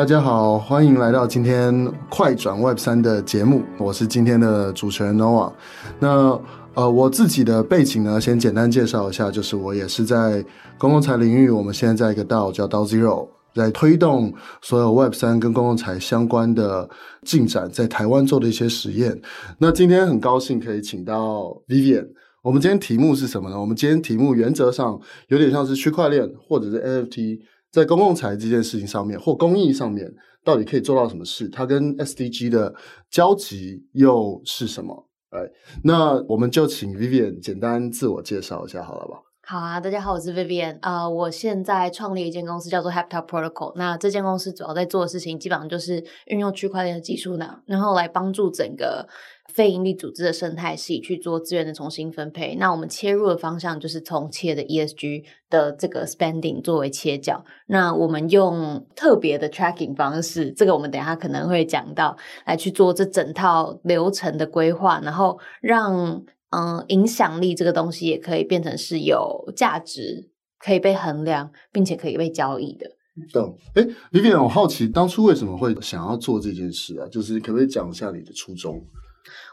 [0.00, 5.52] 大家好，欢迎来到今天快转 Web 三的节目，我是今天的主持人 Nova。
[5.98, 6.40] 那
[6.72, 10.42] 呃，我自己的背景呢，先简单介绍一下，就是我也是在
[10.78, 14.32] 公共财领域，我们现在在一个 DAO 叫 DAO Zero，在推动
[14.62, 16.88] 所有 Web 三跟公共财相关的
[17.22, 19.20] 进展，在台湾做的一些实验。
[19.58, 22.06] 那今天很高兴可以请到 Vivian，
[22.40, 23.60] 我们今天题目是什么呢？
[23.60, 27.40] 我们今天题目原则上有点像是区块链或者是 NFT。
[27.70, 30.12] 在公共财这件事情上面，或公益上面，
[30.44, 31.48] 到底可以做到什么事？
[31.48, 32.74] 它跟 SDG 的
[33.10, 35.08] 交集又是什么？
[35.30, 35.38] 哎，
[35.84, 39.29] 那我们就请 Vivian 简单自我介绍一下，好了吧？
[39.50, 43.72] 好啊，大家好，我是 Vivian、呃，我现在创立一间公司叫做 Heptap Protocol。
[43.74, 49.08] 那这间公司主要在做的事情，基本上就是运用区块链的技术呢，然后来帮助整个
[49.52, 52.54] 非营利组织的生态系去做资源的重新分配。
[52.60, 57.44] 那我们切入的方向就是从企业的 ESG 的这个 spending 作为切角。
[57.66, 62.16] 那我们用特别的 tracking 方式，这个我们等下可能会讲到，
[62.46, 66.22] 来去做这整套流程的规划，然后让。
[66.50, 72.90] 嗯，影响力这个东西也可以变成是有价值，可以被衡量，并且可以被交易的。
[73.32, 73.56] 懂？
[73.74, 77.06] 哎李斌我好奇当初为什么会想要做这件事啊？
[77.08, 78.82] 就是可不可以讲一下你的初衷？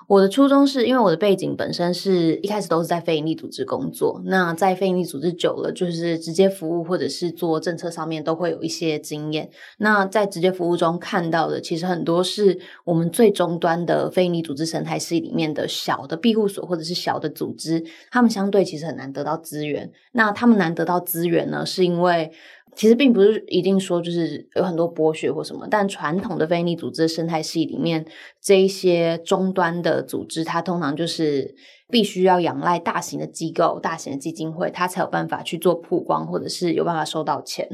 [0.08, 9.50] 我的初衷是因为我的背景本身是一开始都是在非营利组织工作，那在非营利组织久了，就是直接服务或者是做政策上面都会有一些经验。
[9.80, 19.92] 那在直接服务中看到的，其实很多是我们最终端的非营利组织生态系里面的小的庇护所或者是小的组织，他们相对其实很难得到资源。
[20.14, 22.32] 那他们难得到资源呢，是因为。
[22.78, 28.06] 其实并不是一定说就是有很多剥削或什么，但传统的非营利组织的生态系里面，
[28.40, 31.56] 这一些终端的组织，它通常就是
[31.90, 37.68] 必须要仰赖大型的机构、大型的基金会，它才有办法去做曝光，或者是有办法收到钱。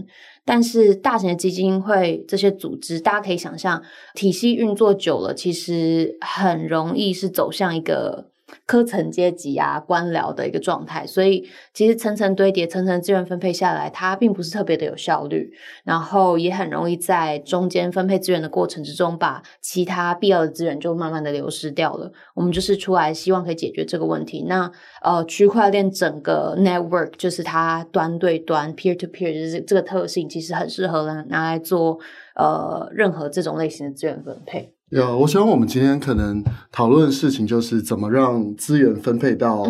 [0.45, 3.83] 但是大型的基金会这些组织，大家可以想象，
[4.16, 8.31] 体系运作久了，其实很容易是走向一个。
[8.65, 15.51] 科层阶级啊，官僚的一个状态，所以其实层层堆叠、层层资源分配下来，它并不是特别的有效率，
[15.83, 22.11] 然后也很容易在中间分配资源的过程之中，把其他必要的资源就慢慢的流失掉了。
[22.33, 24.43] 我们就是出来希望可以解决这个问题。
[24.47, 24.71] 那
[25.01, 31.99] 呃，区块链整个 network 就是它端对端 peer to peer 就是这个特性，其实很适合拿来做
[32.35, 34.73] 呃任何这种类型的资源分配。
[34.93, 39.67] 有，我想我们今天可能讨论的事情就是怎么让资源分配到，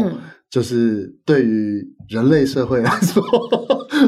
[0.50, 3.24] 就是对于人类社会来说，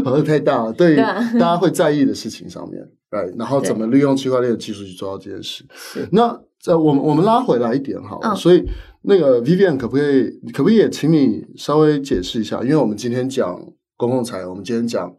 [0.03, 2.81] 好像太大了，对于大家会在意的事情上面？
[3.37, 5.63] 然后怎么利用区块链的技术去做到这件事？
[6.11, 6.37] 那
[6.67, 8.61] 呃，我们我们拉回来一点好了，所以
[9.03, 12.61] 那个 Vivian 可不可以可不可以也请你稍微解释一下？
[12.61, 13.57] 因为我们今天讲
[13.95, 15.09] 公共财，我们今天讲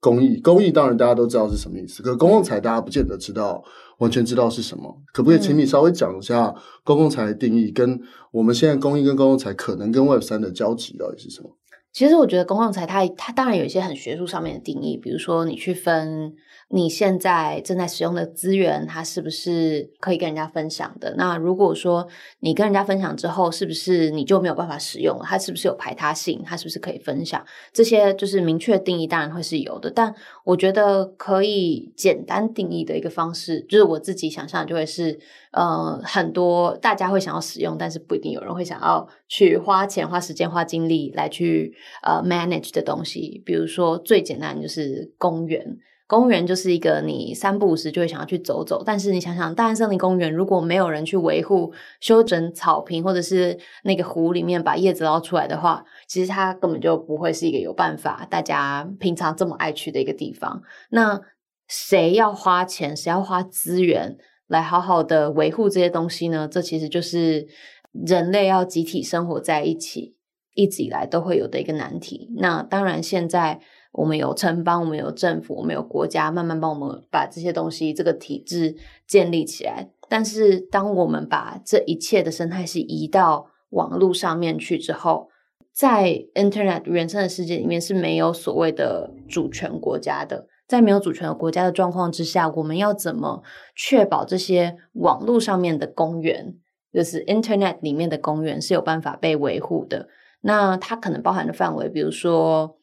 [0.00, 3.64] 公益，公益当然大家都知道是什么意思，可是公共财大家不见得知道。
[3.98, 11.50] 完全知道是什么，可不可以请你稍微讲一下公共财的定义，跟我们现在公益跟公共财可能跟 Web 三的交集到底是什么？
[11.92, 16.34] 其实我觉得公共财它它当然有一些很学术上面的定义，比如说你去分。
[16.68, 21.14] 你现在正在使用的资源，它是不是可以跟人家分享的？
[21.16, 22.08] 那如果说
[22.40, 25.24] 你跟人家分享之后，是不是你就没有办法使用了？
[25.24, 26.42] 它是不是有排他性？
[26.44, 27.46] 它是不是可以分享？
[27.72, 29.88] 这些就是明确定义，当然会是有的。
[29.88, 30.12] 但
[30.44, 35.16] 我觉得可以简单定义的一个方式，就是我自己想象就会是，
[35.52, 41.72] 呃，很多大家会想要使用，但是不一定有人会想要去花钱、花时间、花精力来去
[42.02, 43.40] 呃 manage 的东西。
[43.46, 45.78] 比如说最简单就是公园。
[46.08, 60.62] 公园就是一个你三不五时就会想要去走走，但是你想想，大安森林公园如果没有人去维护、修整草坪，或者是那个湖里面把叶子捞出来的话，其实它根本就不会是一个有办法大家平常这么爱去的一个地方。
[60.90, 61.20] 那
[61.66, 64.16] 谁要花钱，谁要花资源
[64.46, 66.46] 来好好的维护这些东西呢？
[66.46, 67.48] 这其实就是
[67.90, 70.14] 人类要集体生活在一起，
[70.54, 72.30] 一直以来都会有的一个难题。
[72.36, 73.60] 那当然现在。
[73.96, 78.76] 我们有城邦，我们有政府，我们有国家，慢慢帮我们把这些东西、这个体制
[79.06, 79.88] 建立起来。
[80.06, 85.30] 但是，当我们把这一切的生态系移到网络上面去之后，
[85.72, 90.46] 在 Internet 原生的世界里面是没有所谓的主权国家的。
[90.68, 93.42] 在没有主权的国家的状况之下，我们要怎么
[93.74, 96.54] 确保这些网络上面的公园，
[96.92, 100.08] 就是 Internet 里面的公园是有办法被维护的？
[100.42, 102.76] 那它可能包含的范围，比如说。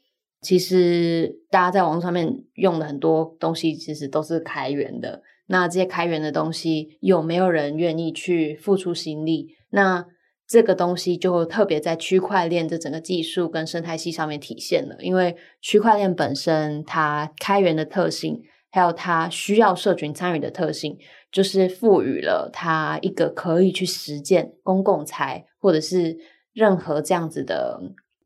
[0.44, 5.22] 其实，大家在网络上面用的很多东西，其实都是开源的。
[5.48, 9.56] 那这些开源的东西，有没有人愿意去付出心力？
[9.72, 10.06] 那
[10.48, 14.96] 这个东西就特别在区块链这整个技术跟生态系上面体现了。
[15.00, 20.98] 因为区块链本身它开源的特性，还有它需要社群参与的特性，
[21.32, 26.18] 就是赋予了它一个可以去实践公共财或者是
[26.54, 27.82] 任何这样子的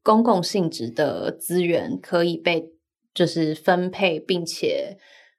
[0.07, 2.71] 公共性质的资源可以被
[3.13, 4.97] 就是分配，并且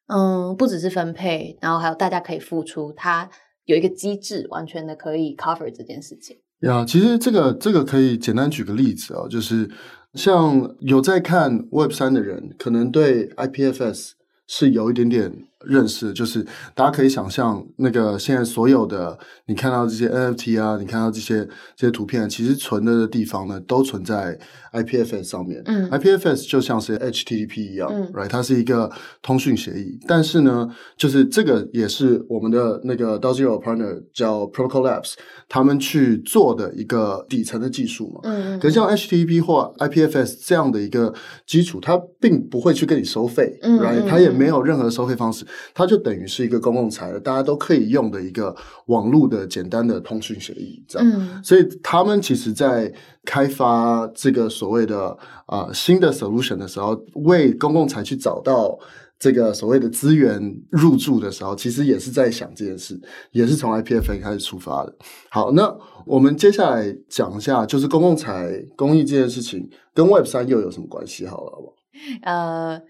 [0.09, 3.31] 嗯，不只是分配，然后还有大家可以付出，它
[3.65, 6.37] 有一个机制完全的可以 cover 这件事情。
[6.61, 9.70] 呀，其实这个这个可以简单举个例子啊，就是
[10.12, 14.11] 像有在看 Web 三的人，可能对 IPFS
[14.47, 15.48] 是有一点点。
[15.67, 16.45] 认识就是
[16.75, 21.45] 大家可以想象，那个现在所有的你看到这些 NFT 啊，你看到这些
[21.77, 24.39] 这些图片，其实存的地方呢，都存在
[24.73, 25.61] IPFS 上面。
[25.67, 28.91] 嗯，IPFS 就像是 HTTP 一样，嗯，right，它是一个
[29.21, 29.99] 通讯协议。
[30.07, 35.15] 但是呢，就是这个也是我们的那个 DAO partner 叫 Protocol Labs，
[35.49, 38.21] 他们去做的一个底层的技术嘛。
[38.23, 41.13] 嗯，可是像 HTTP 或 IPFS 这样的一个
[41.47, 45.47] 基础，它并不会去跟你收费，嗯，right，它也没有任何收费方式。
[45.75, 48.55] 它就等于是一个公共财了，大家都可以用的一个
[48.87, 51.09] 网络的简单的通讯协议，这样。
[51.11, 51.43] 嗯。
[51.45, 52.93] 所以他们其实，在
[53.25, 55.09] 开发这个所谓的
[55.47, 58.79] 啊、呃、新的 solution 的时候，为公共财去找到
[59.19, 60.41] 这个所谓的资源
[60.71, 63.00] 入驻的时候，其实也是在想这件事，
[63.33, 64.95] 也是从 IPFA 开始出发的。
[65.31, 71.27] 好，那我们接下来讲一下，就是公共财公益这件事情跟 Web 三又有什么关系？
[71.27, 71.75] 好了，好不好？
[72.23, 72.81] 呃。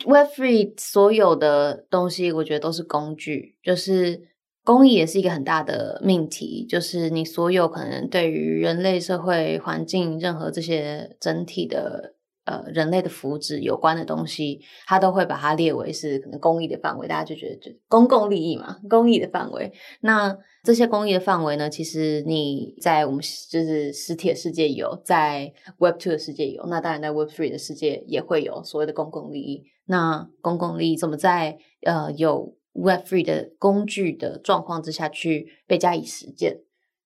[0.00, 4.28] Webfree 所有的东西，我觉得都是工具，就是
[4.64, 12.14] 公益也是一个很大的命题，就是你所有可能对于人类社会环境任何这些整体的
[12.44, 19.72] 呃人类的福祉有关的东西，它都会把它列为是可能公益的范围，大家就觉得就公共利益嘛，公益的范围。
[20.00, 29.62] 那这些公益的范围呢，其实你在我们就是实体的世界有，在 Web2 的世界有，那当然在 Web three 的世界也会有所谓的公共利益。
[29.86, 36.60] 那公共利益怎么在呃有 Web Free 的工具的状况之下去被加以实践，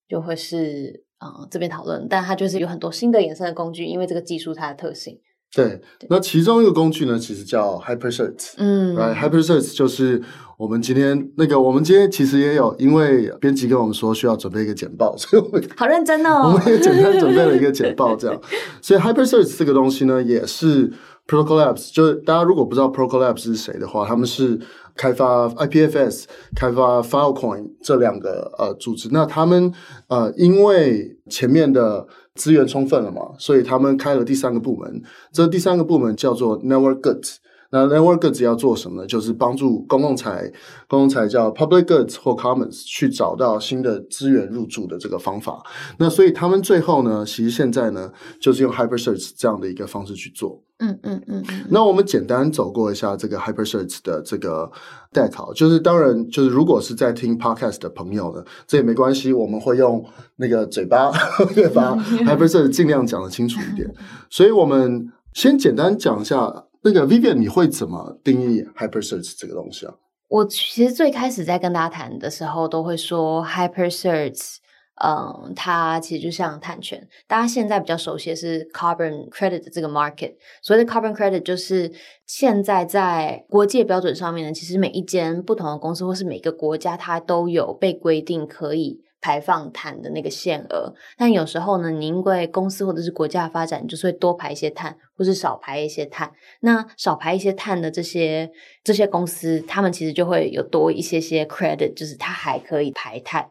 [0.09, 5.19] 就会是啊、呃、这边讨论，但它就是有很多新的衍生的工具，因为这个技术它的特性。
[5.55, 8.55] 对，那其中一个工具呢，其实叫 HyperSearch。
[8.59, 10.23] 嗯，Right，HyperSearch 就是
[10.59, 18.41] 我们今天那个，我们今天其实也有，因为编辑跟我们说需要准备一个简报，所以我们好认真哦，我们也简单准备了一个简报，这样。
[18.81, 20.93] 所以 HyperSearch 这个东西呢，也是。
[21.29, 24.59] Procollabs 就是大家如果不知道 Protocol Labs 是谁的话，他们是
[24.97, 26.25] 开发 IPFS、
[26.57, 29.11] 开发 Filecoin 这两个呃组织。
[29.13, 29.73] 那他们
[30.09, 35.03] 呃因为前面的资源充分了嘛，所以他们开了第三个部门。
[35.31, 37.37] 这第三个部门叫做 Network Goods。
[37.71, 39.07] 那 Network Goods 要做什么呢？
[39.07, 40.51] 就是帮助公共财、
[40.89, 45.63] 公共财叫 Public Goods 或 Commons 去找到新的资源入驻的这个方法。
[45.99, 48.11] 那所以他们最后呢，其实现在呢，
[48.41, 50.63] 就是用 HyperSearch 这样的一个方式去做。
[50.79, 54.71] 嗯嗯嗯，那我们简单走过一下这个 HyperSearch 的这个
[55.13, 60.05] deck，就是当然就是如果是在听 Podcast 的朋友呢，这也没关系，我们会用
[60.37, 61.11] 那个嘴巴
[61.75, 63.93] 把 HyperSearch 尽量讲的清楚一点。
[64.31, 69.95] 所以我们先简单讲一下，那个 Vivian，你会怎么定义 HyperSearch 这个东西啊？
[70.29, 74.59] 我其实最开始在跟大家谈的时候，都会说 HyperSearch。
[75.05, 80.35] 嗯，它其实就像碳权，大家现在比较熟悉的是 carbon credit 的这个 market。
[80.61, 81.93] 所谓的 carbon credit 就是
[82.27, 90.93] 现在在国际标准上面呢，其实每一间不同的公司或是每个国家，它都有被规定可以排放碳的那个限额。
[91.17, 96.33] 但有时候呢，你因为公司或者是国家发展，就是会多排一些碳，或是少排一些碳。
[96.61, 98.51] 那少排一些碳的这些
[98.83, 103.49] 这些公司，他们其实就会有多一些些 credit，就是它还可以排碳。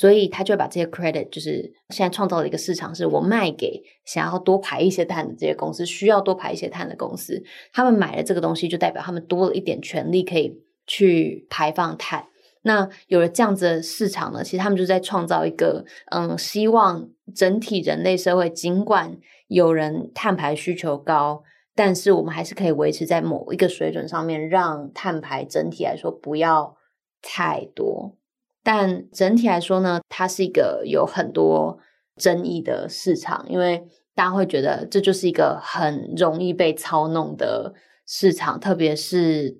[0.00, 12.24] 所以他就会把这些 credit，就是现在创造了一个市场，是我卖给想要多排一些碳的这些公司，需要多排一些碳的公司，他们买了这个东西，就代表他们多了一点权利可以去排放碳。
[12.62, 21.42] 那有了这样子的市场呢，其实他们就在创造一个，嗯，希望整体人类社会尽管有人碳排需求高，
[21.74, 26.74] 但是我们还是可以维持在某一个水准上面，让碳排整体来说不要
[27.20, 28.16] 太多。
[28.62, 31.78] 但整体来说呢，它是一个有很多
[32.16, 33.82] 争议的市场，因为
[34.14, 37.72] 大家会觉得这就是一个很容易被操弄的
[38.06, 39.58] 市场，特别是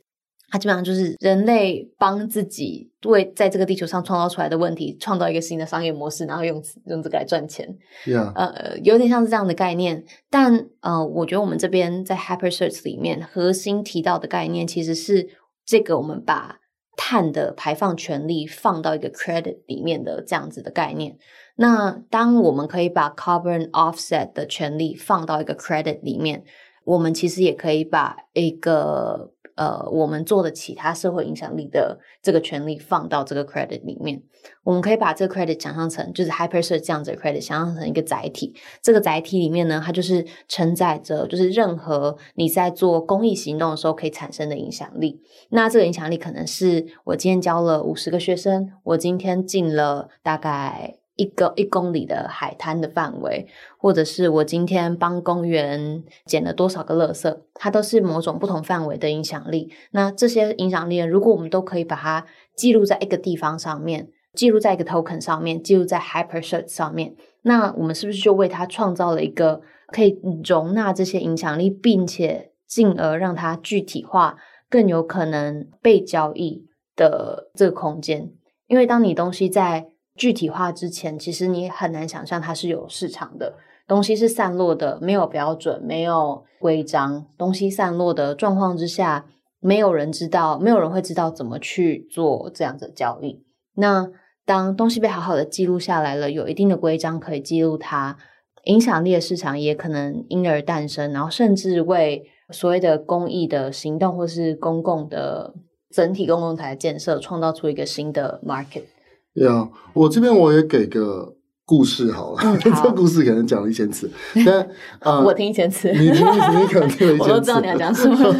[0.51, 7.67] 它基本上就是人类帮自己为在这个地球上创造出来的问题创造一个新的商业模式，然后用用这个来赚钱。
[8.05, 8.31] Yeah.
[8.35, 10.05] 呃，有点像是这样的概念。
[10.29, 15.31] 但呃，我觉得我们这边在 HyperSearch 里面核心提到的概念，其实是
[15.65, 16.60] 这个我们把。
[17.03, 21.17] 碳的排放权利放到一个 credit 里面的这样子的概念，
[21.57, 26.45] 那当我们可以把 carbon offset 的权利放到一个 credit 里面，
[26.85, 34.23] 我们其实也可以把一个呃，我们做的其他社会影响力的这个权利放到这个 credit 里面，
[34.63, 38.55] 我们可以把这个 credit 想象成就是 HyperCert 这样子的 credit 想象成一个载体。
[38.81, 45.21] 这个载体里面呢，它就是承载着就是任何你在做公益行动的时候可以产生的影响力。
[45.51, 51.00] 那这个影响力可能是我今天教了五十个学生，我今天进了大概。
[51.21, 53.47] 一个一公里的海滩的范围，
[53.77, 59.71] 或者是我今天帮公园捡了多少个垃圾，它都是某种不同范围的影响力。
[59.91, 62.25] 那这些影响力，如果我们都可以把它
[62.57, 74.39] 记录在一个地方上面，记录在一个 token 上面，记录在 Hypershirt 上面，那我们是不是就为它创造了一个可以容纳这些影响力，并且进而让它具体化，
[74.71, 76.65] 更有可能被交易
[76.97, 78.33] 的这个空间？
[78.69, 79.90] 因为当你东西在
[80.21, 83.55] 具体化之前，其实你很难想象它是有市场的。
[83.89, 87.25] 东西是散落的，没有标准，没有规章。
[87.39, 89.25] 东西散落的状况之下，
[89.61, 93.43] 没有人知道，没有人会知道怎么去做这样的交易。
[93.77, 94.11] 那
[94.45, 98.19] 当东西被好好的记录下来了，有一定的规章可以记录它，
[98.65, 105.55] 影响力的市场也可能因而诞生，然后甚至为所谓的公益的行动或是公共的
[105.91, 108.85] 整体公共台建设创造出一个新的 market。
[109.35, 111.35] 对啊，我这边我也给个
[111.65, 114.11] 故事好了，嗯、 好这个故事可能讲了一千次，
[114.45, 114.61] 但
[114.99, 118.33] 啊，呃、我听一千次，你听你可能听了一千次， 我都知道你要讲什么。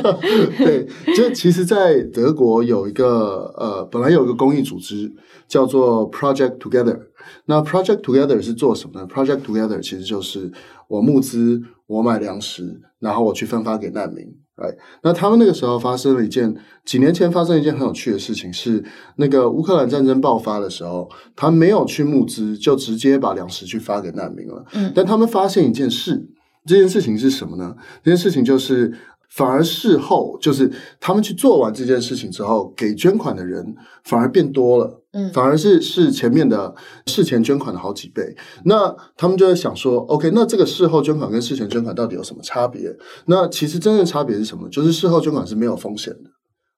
[0.59, 5.13] 对，就其实，在德国有一个呃，本来有一个公益组织
[5.47, 6.99] 叫做 Project Together。
[7.47, 10.51] 那 Project Together 是做什么呢？Project Together 其实就是
[10.89, 14.27] 我募资，我买粮食，然后我去分发给难民。
[14.61, 14.77] Right.
[15.03, 18.85] 那他们那个时候发生了一件，几年前发生一件很有趣的事情，是
[19.17, 24.65] 那个乌克兰战争爆发的时候，他没有去募资，就直接把粮食去发给难民了。
[24.75, 26.29] 嗯，但他们发现一件事，
[26.67, 27.75] 这件事情是什么呢？
[28.05, 28.93] 这件事情就是。
[29.31, 36.75] 反而事后，就是他们去做完这件事情之后，给捐款的人反而变多了，嗯，反而是是前面的
[37.07, 38.35] 事前捐款的好几倍。
[38.65, 42.95] 那他们就在想说，OK，那这个事后捐款跟事前捐款到底有什么差别？
[43.27, 44.69] 那其实真正差别是什么？
[44.69, 46.31] 就是事后捐款是没有风险的。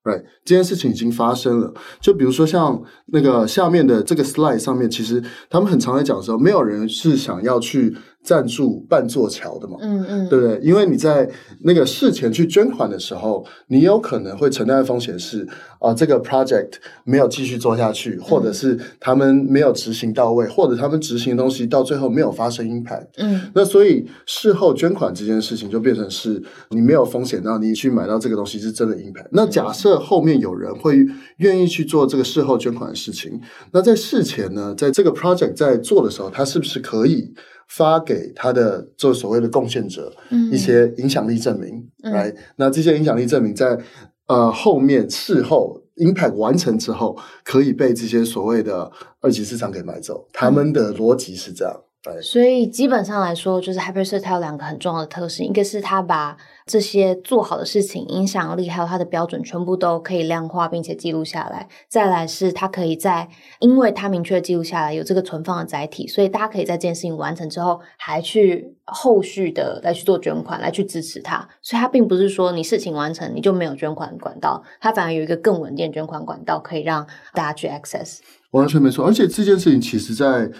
[0.05, 1.73] Right，这件事情已经发生了。
[2.01, 2.83] 就比如说像
[3.13, 10.59] 那个下面的这个 slide 上面，其实他们很常在讲的时候，没有人是想要去赞助半座桥的嘛，嗯嗯，对不对？
[10.62, 11.29] 因为你在
[11.62, 15.43] 那个事前去捐款的时候，你有可能会承担的风险是
[15.81, 16.75] 啊、呃，这个 project
[17.05, 23.09] 没有继续做下去，或者是他们没有执行到位，或者他们执行的东西到最后没有发生 impact。
[23.19, 29.26] 嗯，那所以事后捐款这件事情就变成是你没有风险，然后你去买到这个东西是真的 impact。
[29.33, 31.05] 那假设后面有人会
[31.38, 33.41] 愿意去做这个事后捐款的事情，
[33.73, 37.35] 那在事前呢，在这个 project 在做的时候，他是不是可以
[37.76, 40.12] 发给他的做所谓的贡献者
[40.50, 41.88] 一些影响力证明？
[42.02, 43.79] 来、嗯，那这些影响力证明在
[44.26, 50.29] 呃后面事后 impact 完成之后，可以被这些所谓的二级市场给买走。
[50.33, 51.75] 他们的逻辑是这样。
[51.75, 63.28] 嗯所以基本上来说，就是 HyperCert 它有两个很重要的特性，一个是它把这些做好的事情、影响力还有它的标准全部都可以量化并且记录下来；再来是它可以在，
[63.61, 71.49] 因为它明确记录下来有这个存放的载体，所以大家可以在这件事情完成之后，还去后续的来去做捐款来去支持它。
[71.61, 78.19] 所以它并不是说你事情完成你就没有捐款管道，它反而有一个更稳定的捐款管道可以让大家去 access。
[78.52, 80.50] 完全没错，而且这件事情其实在。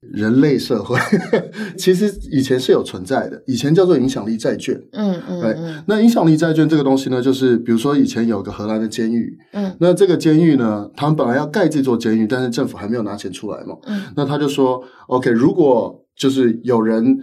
[0.00, 0.98] 人类社会
[1.76, 4.80] 其实以前是有存在的，以前叫做影响力债券。
[4.92, 5.56] 嗯嗯，对。
[5.86, 17.18] 那影响力债券这个东西呢，就是比如说以前有个荷兰的监狱，嗯，那这个监狱呢，他们本来要盖这座监狱，但是政府还没有拿钱出来嘛，嗯，那他就说，OK，如果就是有人。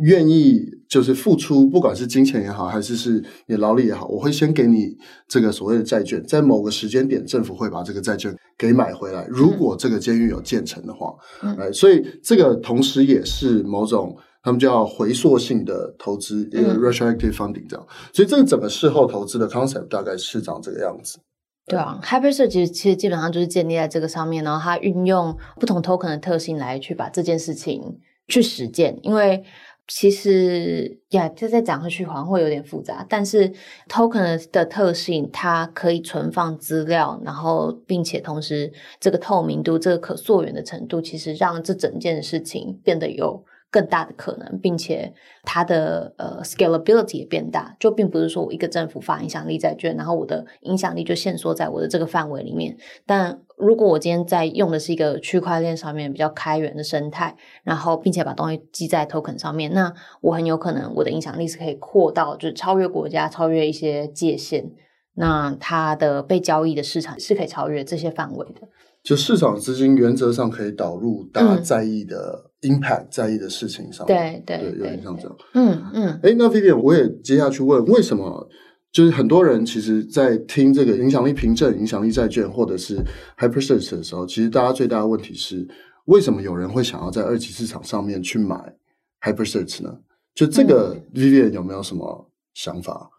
[0.00, 4.96] 愿意就是付出，不管是金钱也好，还是是你劳力也好，我会先给你
[5.28, 9.26] 这个所谓的债券，在某个时间点，政府会把这个债券给买回来。
[9.28, 17.86] 如果这个监狱有建成的话，嗯，哎，所以这个同时也是某种他们叫回溯性的投资，一个 retroactive funding 这样。
[18.12, 21.18] 所以这个整个事后投资的 concept 大概是长这个样子。
[21.66, 29.44] 对啊，HyperCert 其实其实基本上就是建立在这个上面，然后它运用不同 token 的特性来去把这件事情去实践，因为。
[29.92, 33.04] 其实呀，这再讲回去好像会有点复杂。
[33.08, 33.52] 但是
[33.88, 47.76] token 的特性，它可以存放资料，然后并且同时这个透明度、这个可溯源的程度，其实让这整件事情变得有更大的可能，并且它的呃 scalability 也变大。
[47.80, 64.70] 就并不是说我一个政府发影响力债券，然后我的影响力就限缩在我的这个范围里面，但如果我今天在用的是一个区块链上面比较开源的生态，然后并且把东西记在 token 上面，那我很有可能我的影响力是可以扩到，就是超越国家、超越一些界限。
[65.14, 68.66] 那它的被交易的市场是可以超越这些范围的。
[69.02, 74.06] 就市场资金原则上可以导入大家在意的 impact、嗯、在意的事情上。
[74.06, 75.36] 对对，对，有点像这样。
[75.54, 76.20] 嗯嗯。
[76.22, 78.48] 哎，那 Vivian，我也接下去问，为什么
[78.92, 82.98] 就是很多人其实，在听这个影响力凭证、影响力债券或者是
[83.38, 85.66] HyperSearch 的时候，其实大家最大的问题是，
[86.06, 88.74] 为什么有人会想要在二级市场上面去买
[89.20, 89.98] HyperSearch 呢？
[90.34, 93.10] 就这个 Vivian 有没有什么想法？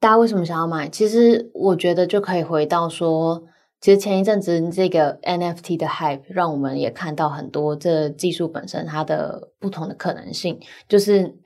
[0.00, 0.88] 大家为什么想要买？
[0.88, 3.44] 其实我觉得就可以回到说，
[3.80, 10.58] 其实前一阵子这个 NFT 的 hype 让我们也看到很多这技术本身它的不同的可能性。
[10.88, 11.36] 就是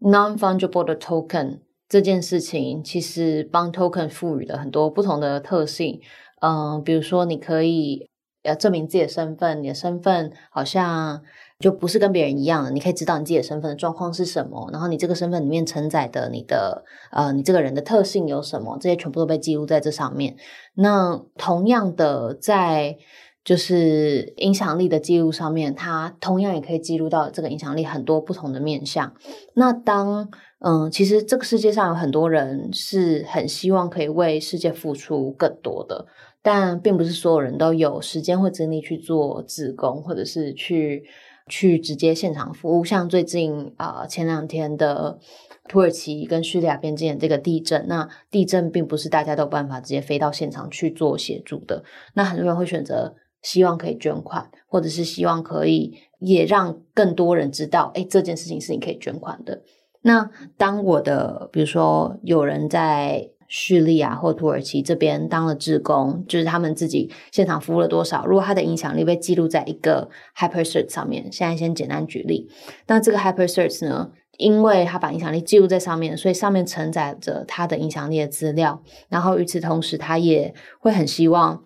[0.00, 1.58] non-fungible 的 token
[1.88, 6.00] 这件事情，其实帮 token 赋予了很多不同的特性。
[6.40, 8.08] 嗯、比如说你可以
[8.42, 11.22] 要证明自己的身份，你的身份好像。
[11.60, 20.36] 就不是跟别人一样的，你可以知道你自己的身份的状况是什么，然后你这个身份里面承载的你的呃，你这个人的特性有什么，这些全部都被记录在这上面。
[20.74, 22.96] 那同样的，在
[23.42, 29.14] 就是影响力的记录上面，它同样也可以记录到这个影响力很多不同的面向。
[29.54, 36.06] 那当嗯，其实这个世界上有很多人是很希望可以为世界付出更多的，
[36.42, 41.04] 但并不是所有人都有时间或精力去做自工，或者是去。
[41.50, 45.18] 去直接现场服务，像最近啊、前两天的
[45.66, 51.82] 土耳其跟叙利亚边境的这个地震，那地震并不是大家都有办法直接飞到现场去做协助的，
[52.14, 59.62] 那很多人会选择希望可以捐款，或者是希望可以也让更多人知道，哎，这件事情是你可以捐款的。
[60.02, 63.30] 那当我的比如说有人在。
[63.50, 68.26] 叙利亚或土耳其这边当了志工，就是他们自己现场服务了多少？
[68.26, 72.46] 如果他的影响力被记录在一个 HyperSearch 上面，现在先简单举例。
[72.88, 78.82] 那这个 HyperSearch 呢，因为他把影响力记录在上面，所以上面承载着他的影响力的资料。
[79.08, 81.62] 然后与此同时，他也会很希望，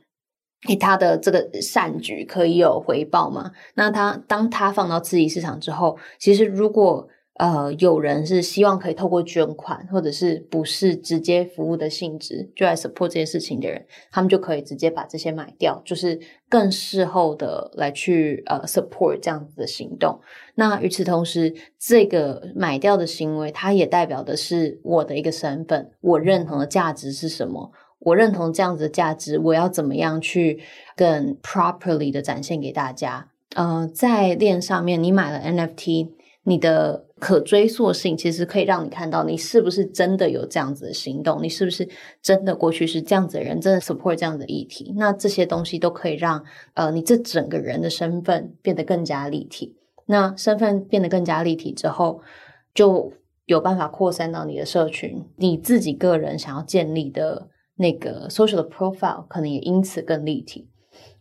[0.79, 3.51] 他的这个善举可以有回报嘛？
[3.75, 7.09] 那他当他放到自己市场之后，其实如果
[7.43, 20.21] 呃，有人是希望可以透过捐款，或者是不是直接服务的性质，就来 support 这些事情的人，他们就可以直接把这些买掉，就是更事后的来去呃 support 这样子的行动。
[20.55, 27.73] 那与此同时，这个买掉的行为，它也代表的是我的一个身份，我认同的价值是什么？
[27.99, 30.61] 我认同这样子的价值，我要怎么样去
[30.95, 33.31] 更 properly 的展现给大家？
[33.57, 36.11] 呃，在链上面，你买了 NFT，
[36.45, 37.07] 你的。
[37.23, 41.89] 可追溯性其实可以让你看到你是不是真的有这样子的行动，你是不是
[42.21, 44.93] 真的过去是这样子的人，真的 support 这样的议题。
[44.97, 46.43] 那这些东西都可以让
[46.75, 49.77] 呃你这整个人的身份变得更加立体。
[50.07, 52.21] 那身份变得更加立体之后，
[52.75, 53.13] 就
[53.47, 60.69] 有办法扩散到你的社群，你自己个人想要建立的那个 social 的 profile 可能也因此更立体。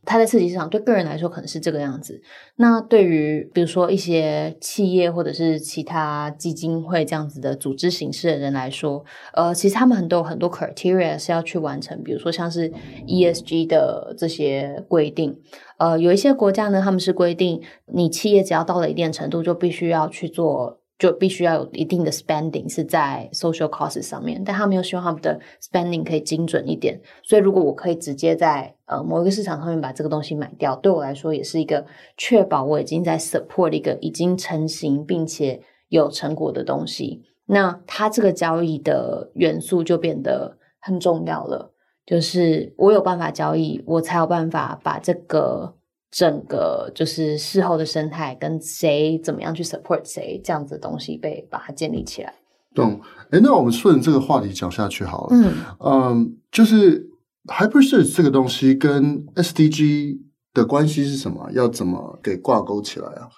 [0.04, 2.22] 它在刺激市场对个人来说可能是这个样子，
[2.56, 12.72] 那对于比如说一些企业或者是其他基金会这样子的组织形式的人来说，呃，其实他们很多很多 criteria 是要去完成，比如说像是
[13.08, 15.40] ESG 的这些规定，
[15.78, 17.62] 呃，有一些国家呢，他们是规定
[17.94, 20.81] 你企业只要到了一定程度就必须要去做。
[21.02, 31.84] 就必须要有一定的 spending 是在 social costs 上面，但他们又希望他们的 spending 可以精准一点，所以如果我可以直接在呃某一个市场上面把这个东西买掉，对我来说也是一个
[32.18, 41.74] 确保我已经在 support 一个已经成型并且有成果的东西，那它这个交易的元素就变得很重要了，
[42.06, 45.74] 就是我有办法交易，我才有办法把这个。
[46.12, 52.34] 整个就是事后的生态，跟谁怎么样去 support 谁这样子的东西被把它建立起来。
[52.76, 53.00] 懂？
[53.32, 55.30] 哎，那我们顺这个话题讲下去好了。
[55.36, 57.10] 嗯嗯，就是
[57.46, 60.20] HyperSearch 这个东西跟 SDG
[60.54, 61.50] 的关系是什么？
[61.54, 63.30] 要怎么给挂钩起来啊？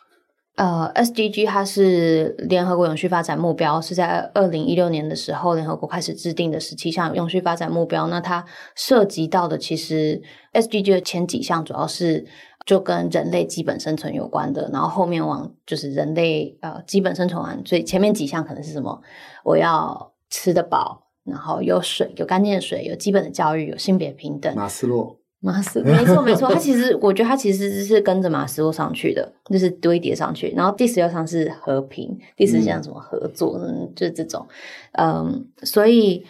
[0.55, 8.07] 呃，SDG 它是联合国永续发展目标，是在二零一六年的时候，联合国开始制定的十七项永续发展目标。
[8.07, 10.21] 那它涉及到的其实
[10.53, 12.25] SDG 的前几项主要是。
[12.65, 19.01] 就跟人类基本生存有关的，然后后面往就是人类呃基本生存完，所以前面几项可能是什么？
[19.43, 24.55] 我要吃得饱，然后有水，有干净的水，有基本的教育，有性别平等。
[24.55, 30.51] 马斯洛，马斯没错 没错，他其实我觉得他其实是跟着马斯洛上去的，就是堆叠上去。
[30.55, 34.47] 然后第十六项是和平，第十项什么合作，嗯，就是这种，
[34.93, 36.25] 嗯，所以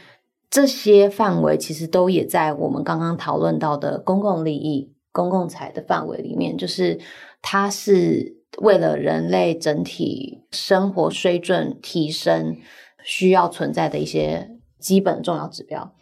[0.49, 4.89] 这些范围其实都也在我们刚刚讨论到的公共利益。
[5.15, 6.99] 公共财的范围里面，就是
[7.39, 12.57] 它是为了人类整体生活水准提升
[13.03, 14.49] 需要存在的一些
[14.79, 15.93] 基本重要指标。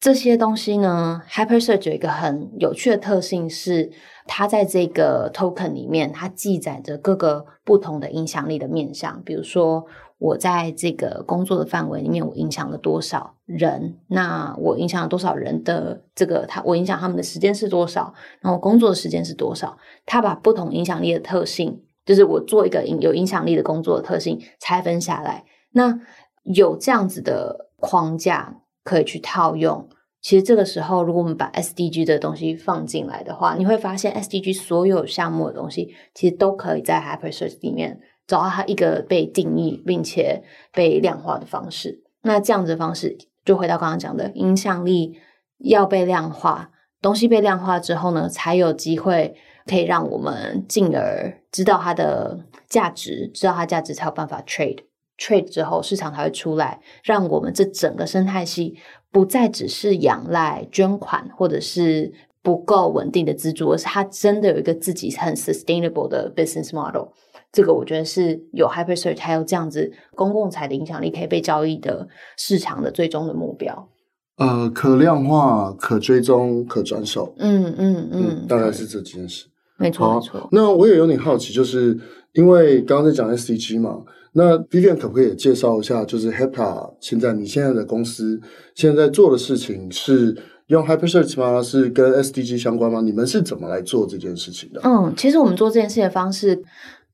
[0.00, 3.92] 这些东西呢，HyperSearch 有一个很有趣的特性是，
[4.26, 9.22] 它在这个 token 里面，它记载着各个不同的影响力的面向。
[9.22, 9.84] 比如说，
[10.16, 13.98] 我在这个工作的范围里面，我影响了多少人？
[14.06, 18.14] 那我影响了多少人的这个他，我影响他们的时间是多少？
[18.40, 19.76] 然后工作的时间是多少？
[20.06, 25.44] 他把不同影响力的特性，就是我做一个有影响力的工作的特性拆分下来。
[25.72, 26.00] 那
[26.44, 28.59] 有这样子的框架。
[28.84, 29.88] 可以去套用。
[30.22, 40.42] 其实这个时候，如果我们把 SDG 的东西放进来的话，你会发现 SDG 所有项目的东西，其实都可以在 HyperSearch 里面找到它一个被定义并且
[40.74, 42.02] 被量化的方式。
[42.22, 43.16] 那这样子的方式，
[43.46, 45.18] 就回到刚刚讲的影响力
[45.56, 54.80] 要被量化，东西被量化之后呢，才有机会可以让我们进而知道它的价值，知道它价值才有办法 trade。
[55.20, 58.74] Trade 之后，市场才会出来，让我们这整个生态系
[59.12, 62.10] 不再只是仰赖捐款或者是
[62.42, 67.08] 不够稳定的资助，而是它真的有一个自己很 sustainable 的 business model。
[67.52, 73.88] 这个我觉得是有 HyperSearch 还有这样子公共财的影响力可以被交易的市场的最终的目标。
[74.36, 77.34] 呃，可量化、可追踪、可转手。
[77.36, 79.46] 嗯嗯嗯，嗯，大概是这几件事。
[79.76, 80.48] 没错没错。
[80.52, 81.98] 那我也有点好奇，就是
[82.32, 84.00] 因为刚刚在讲 SDG 嘛。
[84.32, 88.40] 那 Vivian 可不可以介绍一下，就是 Hepta 现在你现在的公司
[88.74, 90.36] 现在做的事情是
[90.68, 91.62] 用 HyperSearch 吗？
[91.62, 93.00] 是跟 SDG 相关吗？
[93.00, 94.80] 你们是怎么来做这件事情的？
[94.84, 96.62] 嗯，其实我们做这件事的方式。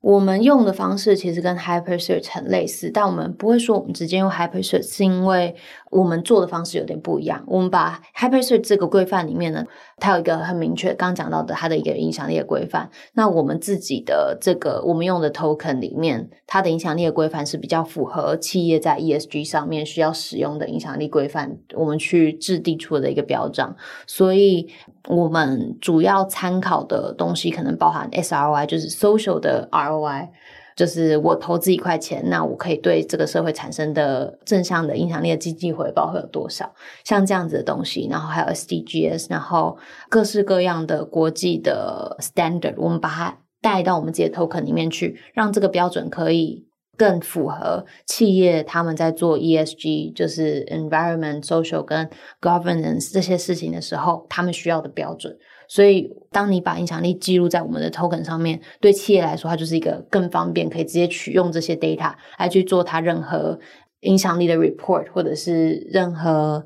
[0.07, 5.57] 我们用的方式其实跟 HyperSearch 很类似，但我们不会说我们直接用 HyperSearch，是因为
[5.91, 7.43] 我们做的方式有点不一样。
[7.49, 9.67] 我们把 HyperSearch 这个规范里面呢，
[9.97, 12.89] 它有一个很明确，刚刚讲到的它的一个影响力的规范。
[13.15, 23.75] 那我们自己的这个我们用的 Token 里面，它的影响力的规范是比较符合企业在 ESG 上面需要使用的影响力规范，我们去制定出的一个标章。
[24.07, 24.69] 所以。
[25.09, 30.29] 我们主要参考的东西可能包含 SROI，就是 social 的 ROI，
[30.75, 36.73] 就是我投资一块钱，那我可以对这个社会产生的正向的影响力的经济回报会有多少？
[37.05, 46.66] 像这样子的东西，然后还有 SDGs，然后各式各样的国际的 standard，我们把它带到我们自己的 token 里面去，让这个标准可以。
[46.97, 52.09] 更符合企业他们在做 ESG，就是 environment、social 跟
[52.41, 55.37] governance 这些事情的时候，他们需要的标准。
[55.69, 63.59] 所以，当你把影响力记录在我们的 token 上面，对企业来说，它就是一个更方便，可以直接取用这些 data 来去做它任何
[64.03, 66.65] 影响力的 report，或者是任何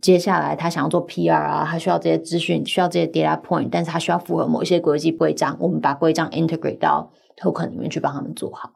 [0.00, 8.72] 接下来他想要做 PR 啊，他需要这些资讯，需要这些 data point，但是他需要符合某一些国际规章，我们把规章 integrate 到 token 里面去帮他们做好。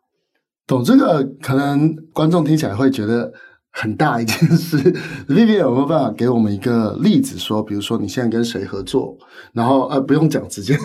[0.66, 3.30] 懂这个，可能观众听起来会觉得
[3.70, 4.78] 很大一件事。
[5.28, 9.16] Vivian 有没有办法给我们一个例子说，说比如说你现在跟谁合作，
[9.52, 10.76] 然后呃不用讲直接，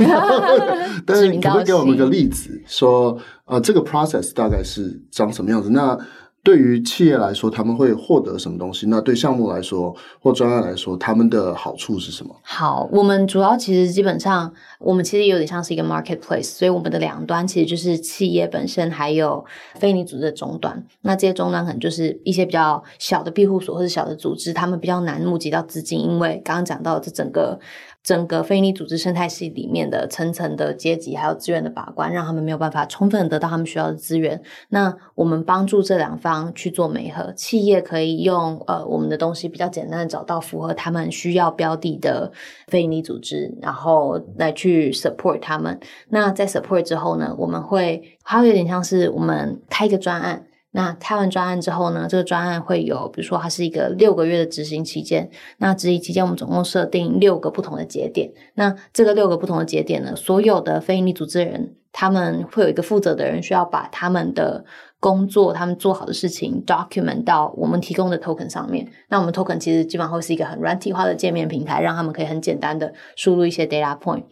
[1.06, 5.70] 但是你可不可以给我们一个例子，说呃这个 process 大概是长什么样子？
[5.70, 5.98] 那
[6.44, 8.88] 对于企业来说，他们会获得什么东西？
[8.88, 12.36] 那对项目来说或专案来说，他们的好处是什么？
[12.42, 19.44] 好，我们主要其实基本上，我们其实有点像是一个 marketplace，所以我们的两端其实就是企业本身，还有
[19.76, 20.84] 非营利组织的终端。
[21.02, 27.60] 那这些终端可能就是一些比较小的庇护所或者小的组织，他们比较难募集到资金，因为刚刚讲到这整个。
[28.02, 34.42] 整个非营利组织生态系里面的层层的阶级，还有资源的把关，让他们没有办法充分得到他们需要的资源。
[34.70, 42.32] 那我们帮助这两方去做媒合，企业可以用呃我们的东西比较简单的找到符合他们需要标的的
[42.68, 45.80] 非营利组织，然后来去 support 他们。
[46.10, 50.46] 那在 support 之后呢，我们会还有点像是我们开一个专案。
[50.72, 55.28] 那开完专案之后呢，这个专案会有，比如说它是一个六个月的执行期间。
[55.58, 58.32] 那执行期间，我们总共设定六个不同的节点。
[58.54, 64.64] 那这个六个不同的节点呢，所有的非营利组织人，他们会有一个负责的人，需要把他们的
[65.00, 68.86] 工作，他们做好的事情 document 到我们提供的 token 上面。
[69.08, 74.24] 那我们 token 其实基本上会是一个很软体化的界面平台，让他们可以很简单的输入一些 data point。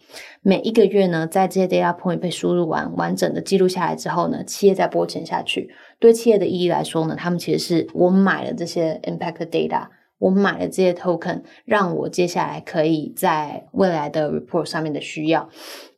[0.42, 5.70] 每一个月呢，在这些 data point 被输入完，完整的记录下来之后呢，企业再拨钱下去。
[5.98, 9.86] 对企业的意义来说呢，他们其实是我买了这些 impact data，
[10.18, 15.48] 我买了这些 token，让我接下来可以在未来的 report 上面的需要。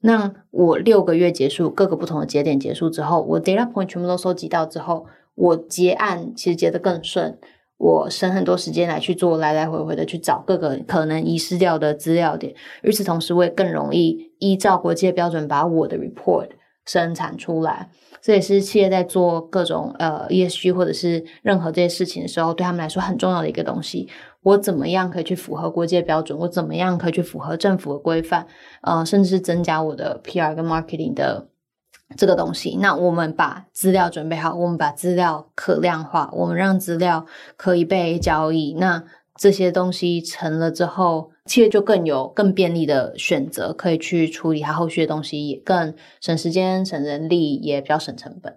[0.00, 7.38] 那我六个月结束，各个不同的节点结束之后，我 data point 全部都收集到之后，我结案其实结得更顺，
[7.78, 12.54] 我省很多时间来去做来来回回的去找各个可能遗失掉的资料点。
[12.83, 16.48] 与此同时，我也更容易依照国际标准把我的 report
[16.85, 17.88] 生产出来。
[18.23, 24.09] 这也是企业在做各种呃 ESG 或者是任何这些事情的时候，对他们来说很重要的一个东西。
[24.43, 26.38] 我怎么样可以去符合国际标准？
[26.38, 28.47] 我怎么样可以去符合政府的规范？
[28.83, 31.49] 呃，甚至是增加我的 PR 跟 marketing 的
[32.16, 32.77] 这个东西。
[32.81, 37.25] 那我们把资料准备好，我们把资料可量化，我们让资料
[37.57, 38.75] 可以被交易。
[38.79, 39.03] 那
[39.37, 48.54] 这些东西成了之后，企业就更有更便利的选择，可以去处理它后续的东西，也更省时间、省人力，也比较省成本。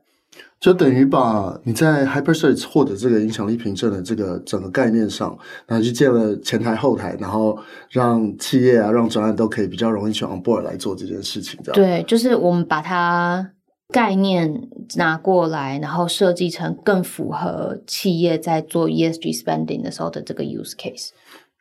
[0.59, 7.57] 就等于把你在 Hyper Search 获得这个影响力凭证的这个整个概念上，然后去建了前台后台，然后
[7.89, 11.59] 让企业啊、让专案都可以比较容易去 on board 来做这件事情。
[11.63, 13.49] 这样对，就是我们把它
[13.89, 21.09] 概念拿过来，然后设计成更符合企业在做 ESG spending 的时候的这个 use case。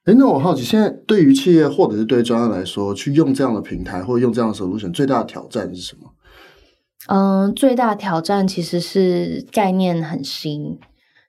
[0.04, 6.10] 哎，那我好奇，现在对于企业或者是对专案来说，去用这样的平台或用这样的 solution，最大的挑战是什么？
[7.06, 10.78] 嗯，最大挑战其实是概念很新，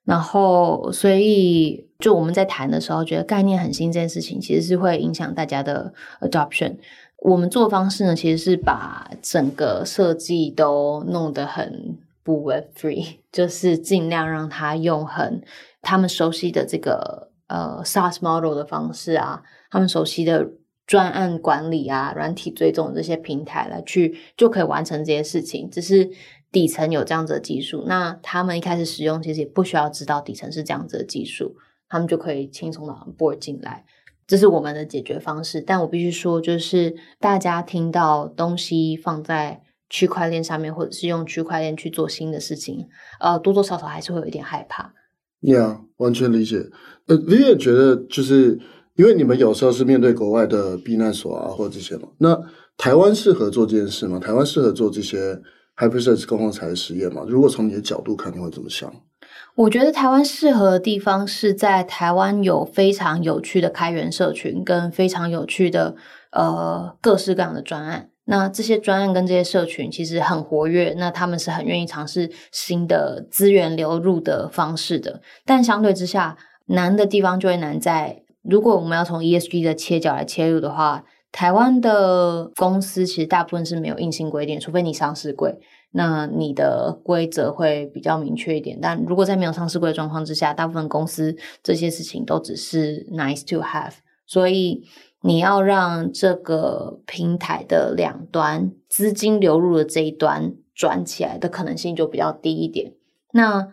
[0.05, 6.77] 然后所以就我们在谈的时候，觉得概念很新这件事情其实是会影响大家的 adoption。
[7.19, 15.43] 我们做方式呢，其实是把整个设计都弄得很不 Web3， 就是尽量让他用很
[15.81, 20.49] 他们熟悉的这个呃 SaaS model 的方式啊，他们熟悉的。
[20.85, 26.09] 专案管理啊，软体追踪这些平台来去就可以完成这些事情，只是
[26.51, 27.85] 底层有这样子的技术。
[27.87, 31.55] 那他们一开始使用，其实也不需要知道底层是这样子的技术，
[31.87, 33.85] 他们就可以轻松的 onboard 进来。
[34.27, 35.61] 这是我们的解决方式。
[35.61, 42.89] 但我必须说，就是大家听到东西放在区块链上面，或者是用区块链去做新的事情，
[43.21, 44.93] 呃，多多少少还是会有一点害怕。
[45.43, 46.69] Yeah，完全理解。
[47.07, 48.59] 呃你也觉得就是。
[48.95, 52.39] 因为你们有时候是面对国外的避难所啊，或者这些嘛，那
[52.77, 54.19] 台湾适合做这件事吗？
[54.19, 55.41] 台湾适合做这些
[55.77, 57.25] HyperSearch 公共财实验吗？
[57.27, 58.93] 如果从你的角度看，你会怎么想？
[59.55, 65.95] 我觉得台湾适合的地方是在台湾有非常有趣的开源社群，跟非常有趣的
[66.31, 68.11] 呃各式各样的专案。
[68.25, 75.21] 那这些专案跟这些社群其实很活跃，那他们是很愿意尝试新的资源流入的方式的。
[75.45, 78.23] 但相对之下，难的地方就会难在。
[78.41, 85.57] 如果我们要从 ESG 的切角来切入的话，台湾的公司其实大部分是没有硬性规定，除非你上市柜，
[85.91, 88.77] 那你的规则会比较明确一点。
[88.81, 93.93] 但如果在没有上市柜的状况之下，大部分公司这些事情都只是 nice to have。
[94.25, 94.83] 所以
[95.23, 102.93] 你要让这个平台的两端资金流入的这一端转起来的可能性就比较低一点。
[103.31, 103.67] 那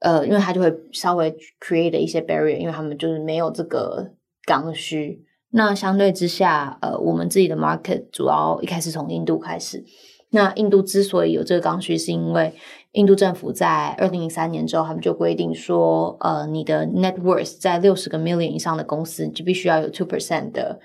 [0.00, 4.12] 呃，因为它就会稍微 create 了一些 barrier，因为他们就是没有这个。
[4.48, 9.84] 刚需，那相对之下，呃，我们自己的 market 主要一开始从印度开始。
[10.30, 12.54] 那印度之所以有这个刚需，是因为
[12.96, 20.80] 印度政府在二零零三年之后，他们就规定说，呃，你的 net worth 在六十个 million 以上的公司，你就必须要有 two percent 的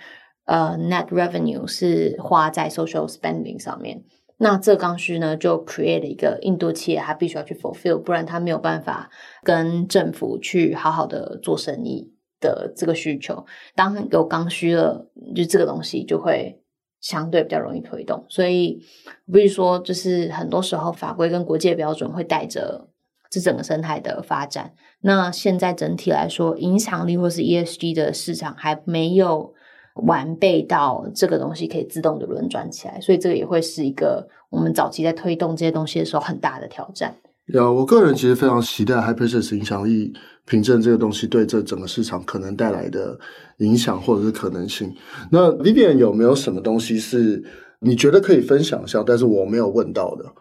[0.46, 4.04] 呃 net revenue 是花在 social spending 上面。
[4.38, 9.10] 那这刚需呢，就 create 了一个印度企业，它必须要去 fulfill，不然它没有办法
[9.44, 12.14] 跟政府去好好的做生意。
[12.42, 13.46] 的这个需求，
[13.76, 16.61] 当有刚需了，就这个东西就会
[17.02, 18.24] 相对比较容易推动。
[18.30, 18.82] 所以，
[19.32, 22.88] 比如说，就是很多时候法规跟国际标准会带着
[23.30, 24.74] 这整个生态的发展。
[25.02, 29.54] 那现在整体来说，影响力或是 ESG 的市场还没有
[29.96, 37.16] 完备到这个东西可以自动的轮转起来，所以这个也会是一个我们早期在推动这些东西的时候很大的挑战。
[37.48, 40.14] 有，我个人其实非常期待 Hyperspace 影响力
[40.46, 43.20] 凭证这个东西对这整个市场可能带来的
[43.58, 44.96] 影响或者是可能性。
[45.32, 47.44] 那 Vivian 有没有什么东西是
[47.80, 50.34] 你觉得可以分享一下，但是我没有问到的？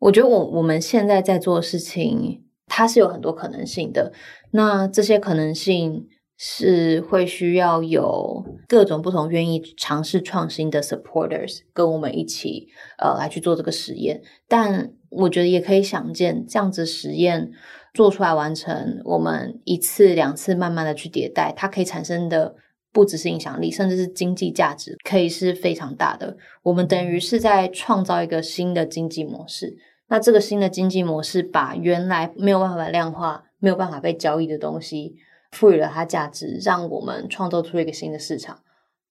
[0.00, 4.12] 我觉得我我们现在在做事情，它是有很多可能性的。
[4.50, 12.66] 那这些可能性是会需要有各种不同愿意尝试创新的 supporters 跟我们一起
[12.98, 14.92] 呃来去做这个实验，但。
[15.10, 17.50] 我觉得也可以想见，这样子实验
[17.94, 22.54] 做出来完成，我们一次两次慢慢的去迭代，它可以产生的
[22.92, 26.36] 不只是影响力，甚至是经济价值，可以是非常大的。
[26.62, 29.76] 我们等于是在创造一个新的经济模式。
[30.08, 35.16] 那这个新的经济模式，把原来没有办法量化、没有办法被交易的东西，
[35.50, 38.60] 赋予了它价值，让我们创造出一个新的市场。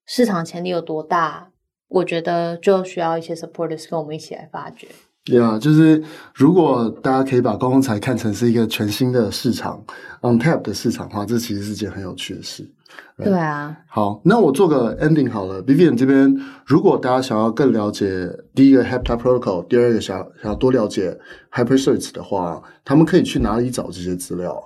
[0.06, 1.52] 市场潜力有多大？
[1.88, 4.88] 我觉得就需要一些 supporters 跟我们一起来发掘。
[5.26, 6.02] 对啊，就是
[6.36, 9.84] 如果大家可以把公共财看成是一个全新的市场
[10.22, 12.70] ，untapped 的市场的话，这其实是件很有趣的事。
[13.18, 15.64] 对啊，好，那我做个 ending 好了。
[15.64, 21.18] Vivian 这边，如果大家想要更了解第一个 Heptap Protocol，第二个想想要多了解
[21.52, 24.64] HyperSearch 的话，他们可以去哪里找这些资料？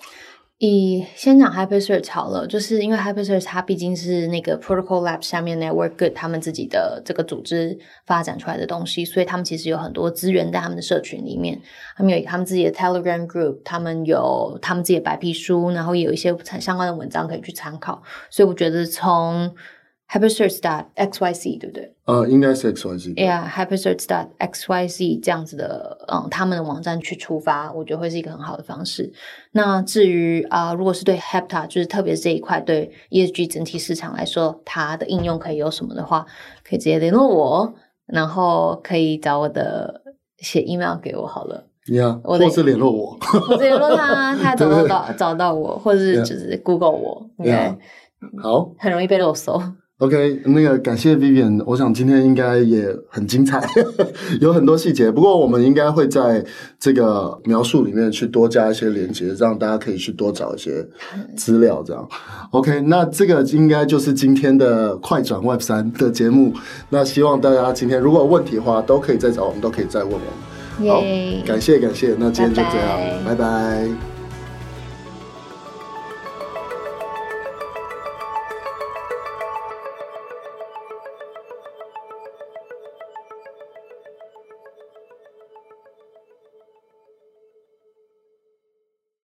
[0.59, 11.61] 以先讲 HyperSearch 好了，就是因为 HyperSearch 它毕竟是那个 Protocol Lab 下面 Network Good 他们自己的这个组织发展出来的东西，所以他们其实有很多资源在他们的社群里面，
[11.95, 19.55] 他们有他们自己的 Telegram Group，他们有他们自己的白皮书，然后也有一些相关的文章可以去参考，所以我觉得从
[20.11, 21.93] HyperSearch.xyz 对不对？
[22.05, 23.13] 呃，应该是 XYZ。
[23.13, 29.11] Yeah，HyperSearch.xyz 这样子的，嗯，他们的网站去出发，我觉得会是一个很好的方式。
[29.51, 36.25] 那至于啊、呃，如果是对 Heptap，就是特别是这一块对 ESG 整体市场来说，它的应用可以有什么的话，
[36.67, 37.75] 可以直接联络我，
[38.07, 40.01] 然后可以找我的
[40.39, 41.65] 写 email 给我好了。
[41.87, 47.69] 你好，或是联络我， 或者联络他， 他找到找找到我，或者是就是 Google 我，应该
[48.41, 49.61] 好，很容易被漏搜。
[49.99, 53.61] OK，那个感谢 Vivian，我想今天应该也很精彩，
[54.39, 55.11] 有很多细节。
[55.11, 56.41] 不过我们应该会在
[56.79, 60.87] 这个描述里面去多加一些连接，让大家可以去多找一些
[61.35, 61.83] 资料。
[61.85, 62.07] 这样
[62.51, 66.53] ，OK，那这个应该就是今天的快转 Web 三的节目。
[66.89, 70.89] 那希望大家今天如果有问题的话，都可以再找我们，都可以再问我们。
[70.89, 71.01] 好，
[71.45, 73.35] 感谢感谢，那今天就这样，拜拜。
[73.35, 74.18] 拜拜。